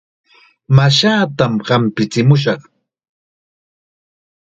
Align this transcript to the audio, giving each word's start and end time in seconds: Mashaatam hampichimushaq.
Mashaatam 0.77 1.53
hampichimushaq. 1.67 2.61